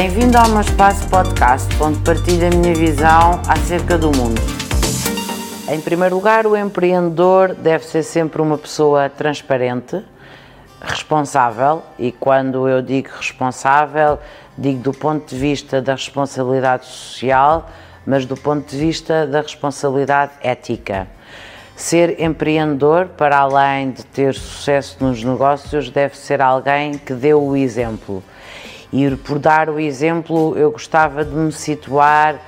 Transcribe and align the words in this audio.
Bem-vindo 0.00 0.38
ao 0.38 0.48
meu 0.50 0.60
espaço 0.60 1.08
podcast, 1.08 1.66
onde 1.82 1.98
partilho 2.04 2.46
a 2.46 2.50
minha 2.50 2.72
visão 2.72 3.42
acerca 3.48 3.98
do 3.98 4.16
mundo. 4.16 4.40
Em 5.68 5.80
primeiro 5.80 6.14
lugar, 6.14 6.46
o 6.46 6.56
empreendedor 6.56 7.52
deve 7.52 7.84
ser 7.84 8.04
sempre 8.04 8.40
uma 8.40 8.56
pessoa 8.56 9.10
transparente, 9.10 10.00
responsável, 10.80 11.82
e 11.98 12.12
quando 12.12 12.68
eu 12.68 12.80
digo 12.80 13.08
responsável, 13.08 14.20
digo 14.56 14.78
do 14.84 14.92
ponto 14.92 15.28
de 15.28 15.36
vista 15.36 15.82
da 15.82 15.94
responsabilidade 15.94 16.86
social, 16.86 17.68
mas 18.06 18.24
do 18.24 18.36
ponto 18.36 18.70
de 18.70 18.78
vista 18.78 19.26
da 19.26 19.40
responsabilidade 19.40 20.30
ética. 20.40 21.08
Ser 21.74 22.22
empreendedor, 22.22 23.06
para 23.06 23.38
além 23.38 23.90
de 23.90 24.06
ter 24.06 24.32
sucesso 24.32 24.96
nos 25.00 25.24
negócios, 25.24 25.90
deve 25.90 26.16
ser 26.16 26.40
alguém 26.40 26.96
que 26.96 27.14
dê 27.14 27.34
o 27.34 27.56
exemplo 27.56 28.22
e 28.92 29.14
por 29.16 29.38
dar 29.38 29.68
o 29.68 29.78
exemplo, 29.78 30.56
eu 30.56 30.70
gostava 30.70 31.24
de 31.24 31.34
me 31.34 31.52
situar 31.52 32.40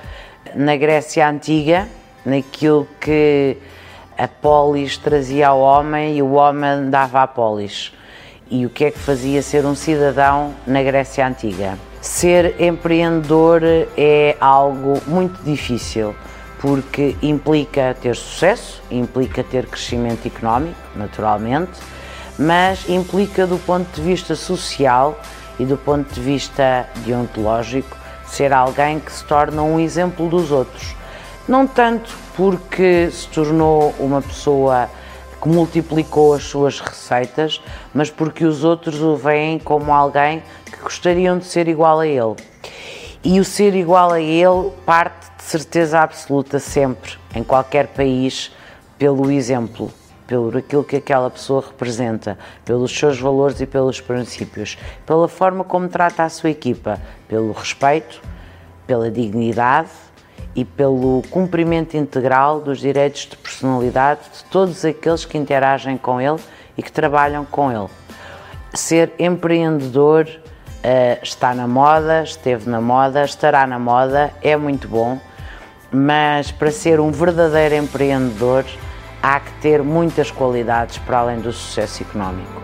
na 0.55 0.75
Grécia 0.75 1.27
Antiga, 1.29 1.87
naquilo 2.25 2.87
que 2.99 3.57
a 4.17 4.27
polis 4.27 4.97
trazia 4.97 5.49
ao 5.49 5.59
homem 5.59 6.17
e 6.17 6.21
o 6.21 6.33
homem 6.33 6.89
dava 6.89 7.23
à 7.23 7.27
polis. 7.27 7.93
E 8.49 8.65
o 8.65 8.69
que 8.69 8.85
é 8.85 8.91
que 8.91 8.99
fazia 8.99 9.41
ser 9.41 9.65
um 9.65 9.75
cidadão 9.75 10.53
na 10.67 10.83
Grécia 10.83 11.25
Antiga? 11.25 11.77
Ser 12.01 12.59
empreendedor 12.59 13.61
é 13.95 14.35
algo 14.41 14.99
muito 15.07 15.41
difícil, 15.43 16.15
porque 16.59 17.15
implica 17.21 17.95
ter 18.01 18.15
sucesso, 18.15 18.81
implica 18.91 19.43
ter 19.43 19.67
crescimento 19.67 20.27
económico, 20.27 20.75
naturalmente, 20.95 21.79
mas 22.37 22.89
implica 22.89 23.45
do 23.45 23.57
ponto 23.59 23.87
de 23.95 24.01
vista 24.01 24.35
social 24.35 25.19
e 25.61 25.65
do 25.65 25.77
ponto 25.77 26.11
de 26.11 26.19
vista 26.19 26.89
deontológico, 27.05 27.95
ser 28.25 28.51
alguém 28.51 28.99
que 28.99 29.11
se 29.11 29.23
torna 29.25 29.61
um 29.61 29.79
exemplo 29.79 30.27
dos 30.27 30.51
outros. 30.51 30.95
Não 31.47 31.67
tanto 31.67 32.17
porque 32.35 33.11
se 33.11 33.27
tornou 33.27 33.93
uma 33.99 34.23
pessoa 34.23 34.89
que 35.39 35.47
multiplicou 35.47 36.33
as 36.33 36.45
suas 36.45 36.79
receitas, 36.79 37.61
mas 37.93 38.09
porque 38.09 38.43
os 38.43 38.63
outros 38.63 39.03
o 39.03 39.15
veem 39.15 39.59
como 39.59 39.93
alguém 39.93 40.41
que 40.65 40.77
gostariam 40.81 41.37
de 41.37 41.45
ser 41.45 41.67
igual 41.67 41.99
a 41.99 42.07
ele. 42.07 42.35
E 43.23 43.39
o 43.39 43.45
ser 43.45 43.75
igual 43.75 44.11
a 44.11 44.19
ele 44.19 44.71
parte 44.83 45.27
de 45.37 45.43
certeza 45.43 45.99
absoluta 45.99 46.57
sempre, 46.57 47.19
em 47.35 47.43
qualquer 47.43 47.85
país, 47.85 48.51
pelo 48.97 49.29
exemplo 49.29 49.93
pelo 50.31 50.57
aquilo 50.57 50.81
que 50.81 50.95
aquela 50.95 51.29
pessoa 51.29 51.61
representa, 51.61 52.39
pelos 52.63 52.97
seus 52.97 53.19
valores 53.19 53.59
e 53.59 53.65
pelos 53.65 53.99
princípios, 53.99 54.77
pela 55.05 55.27
forma 55.27 55.61
como 55.61 55.89
trata 55.89 56.23
a 56.23 56.29
sua 56.29 56.49
equipa, 56.49 57.01
pelo 57.27 57.51
respeito, 57.51 58.21
pela 58.87 59.11
dignidade 59.11 59.89
e 60.55 60.63
pelo 60.63 61.21
cumprimento 61.29 61.97
integral 61.97 62.61
dos 62.61 62.79
direitos 62.79 63.27
de 63.29 63.35
personalidade 63.35 64.21
de 64.33 64.45
todos 64.45 64.85
aqueles 64.85 65.25
que 65.25 65.37
interagem 65.37 65.97
com 65.97 66.21
ele 66.21 66.39
e 66.77 66.81
que 66.81 66.93
trabalham 66.93 67.43
com 67.43 67.69
ele. 67.69 67.89
Ser 68.73 69.11
empreendedor 69.19 70.29
uh, 70.29 71.21
está 71.21 71.53
na 71.53 71.67
moda, 71.67 72.23
esteve 72.23 72.69
na 72.69 72.79
moda, 72.79 73.25
estará 73.25 73.67
na 73.67 73.77
moda, 73.77 74.31
é 74.41 74.55
muito 74.55 74.87
bom, 74.87 75.19
mas 75.91 76.53
para 76.53 76.71
ser 76.71 77.01
um 77.01 77.11
verdadeiro 77.11 77.75
empreendedor 77.75 78.63
há 79.21 79.39
que 79.39 79.51
ter 79.61 79.83
muitas 79.83 80.31
qualidades 80.31 80.97
para 80.97 81.19
além 81.19 81.39
do 81.39 81.51
sucesso 81.51 82.03
económico. 82.03 82.61